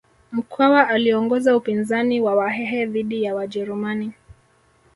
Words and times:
Mkwawa 0.31 0.87
aliongoza 0.89 1.55
upinzani 1.57 2.21
wa 2.21 2.35
wahehe 2.35 2.85
dhidi 2.85 3.23
ya 3.23 3.35
wajerumani 3.35 4.11